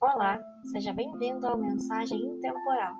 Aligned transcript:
Olá, 0.00 0.38
seja 0.72 0.92
bem-vindo 0.92 1.46
ao 1.46 1.56
Mensagem 1.56 2.18
Intemporal. 2.18 2.94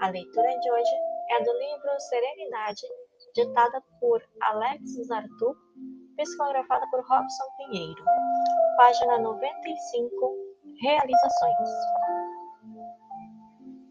A 0.00 0.08
leitura 0.08 0.48
de 0.58 0.72
hoje 0.72 0.90
é 1.30 1.42
do 1.42 1.52
livro 1.52 2.00
Serenidade, 2.00 2.86
ditada 3.34 3.82
por 4.00 4.22
Alexis 4.40 5.10
Arthur, 5.10 5.56
psicografada 6.16 6.86
por 6.90 7.00
Robson 7.06 7.44
Pinheiro. 7.58 8.04
Página 8.76 9.18
95 9.18 10.34
Realizações. 10.80 11.68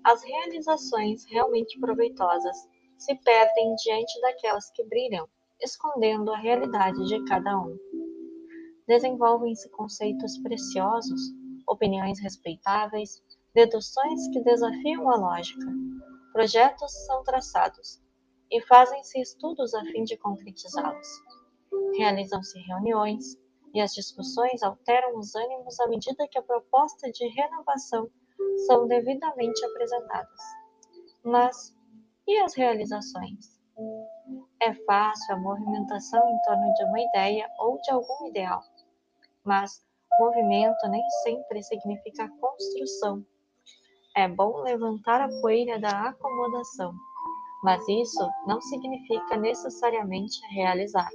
As 0.06 0.24
realizações 0.24 1.26
realmente 1.30 1.80
proveitosas 1.80 2.58
se 2.98 3.16
perdem 3.16 3.76
diante 3.76 4.20
daquelas 4.22 4.72
que 4.72 4.84
brilham, 4.86 5.28
escondendo 5.62 6.32
a 6.32 6.38
realidade 6.38 7.06
de 7.06 7.24
cada 7.26 7.60
um. 7.60 7.78
Desenvolvem-se 8.88 9.70
conceitos 9.70 10.38
preciosos, 10.40 11.22
opiniões 11.70 12.20
respeitáveis, 12.20 13.22
deduções 13.54 14.28
que 14.30 14.42
desafiam 14.42 15.10
a 15.10 15.16
lógica. 15.16 15.66
Projetos 16.34 16.92
são 17.06 17.24
traçados 17.24 18.02
e 18.52 18.60
fazem-se 18.62 19.22
estudos 19.22 19.74
a 19.74 19.84
fim 19.86 20.04
de 20.04 20.18
concretizá-los. 20.18 21.08
Realizam-se 21.96 22.60
reuniões 22.60 23.38
e 23.74 23.80
as 23.80 23.92
discussões 23.92 24.64
alteram 24.64 25.18
os 25.18 25.36
ânimos 25.36 25.80
à 25.80 25.88
medida 25.88 26.28
que 26.28 26.40
a 26.40 26.44
proposta 26.44 27.12
de 27.12 27.28
renovação 27.28 28.10
são 28.66 28.88
devidamente 28.88 29.64
apresentadas. 29.66 30.40
Mas 31.24 31.76
e 32.28 32.38
as 32.38 32.56
realizações? 32.56 33.60
É 34.62 34.74
fácil 34.74 35.36
a 35.36 35.40
movimentação 35.40 36.22
em 36.30 36.42
torno 36.42 36.74
de 36.74 36.84
uma 36.86 37.00
ideia 37.00 37.50
ou 37.60 37.80
de 37.82 37.92
algum 37.92 38.28
ideal, 38.28 38.62
mas 39.44 39.84
movimento 40.20 40.88
nem 40.90 41.02
sempre 41.24 41.64
significa 41.64 42.30
construção. 42.42 43.26
É 44.16 44.28
bom 44.28 44.58
levantar 44.62 45.22
a 45.22 45.30
poeira 45.42 45.80
da 45.80 46.10
acomodação, 46.10 46.94
mas 47.64 47.82
isso 47.88 48.30
não 48.46 48.60
significa 48.60 49.38
necessariamente 49.38 50.38
realizar. 50.54 51.10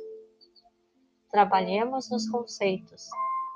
Trabalhemos 1.31 2.11
nos 2.11 2.29
conceitos, 2.31 3.07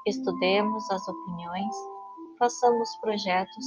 estudemos 0.06 0.90
as 0.90 1.08
opiniões, 1.08 1.74
façamos 2.38 2.94
projetos, 3.00 3.64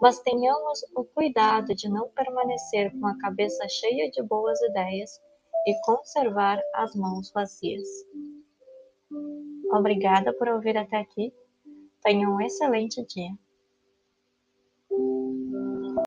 mas 0.00 0.18
tenhamos 0.20 0.80
o 0.94 1.04
cuidado 1.04 1.74
de 1.74 1.88
não 1.88 2.08
permanecer 2.10 2.92
com 3.00 3.06
a 3.06 3.18
cabeça 3.18 3.66
cheia 3.68 4.10
de 4.10 4.22
boas 4.22 4.60
ideias 4.62 5.10
e 5.66 5.80
conservar 5.84 6.60
as 6.74 6.94
mãos 6.94 7.30
vazias. 7.32 7.88
Obrigada 9.72 10.34
por 10.34 10.48
ouvir 10.48 10.76
até 10.76 10.98
aqui. 10.98 11.32
Tenha 12.02 12.28
um 12.28 12.40
excelente 12.42 13.02
dia. 13.06 13.30